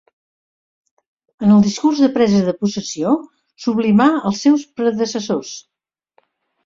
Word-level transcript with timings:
En 1.47 1.51
el 1.55 1.59
discurs 1.65 2.01
de 2.05 2.09
presa 2.15 2.41
de 2.49 2.55
possessió 2.63 3.13
sublimà 3.67 4.11
els 4.31 4.43
seus 4.47 4.65
predecessors. 4.81 5.53